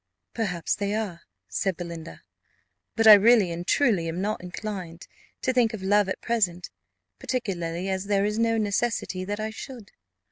"Perhaps 0.33 0.77
they 0.77 0.95
are," 0.95 1.21
said 1.47 1.77
Belinda; 1.77 2.23
"but 2.95 3.05
I 3.05 3.13
really 3.13 3.51
and 3.51 3.67
truly 3.67 4.07
am 4.09 4.19
not 4.19 4.41
inclined 4.41 5.05
to 5.43 5.53
think 5.53 5.75
of 5.75 5.83
love 5.83 6.09
at 6.09 6.21
present; 6.21 6.71
particularly 7.19 7.87
as 7.87 8.05
there 8.05 8.25
is 8.25 8.39
no 8.39 8.57
necessity 8.57 9.23
that 9.25 9.39
I 9.39 9.51
should." 9.51 9.91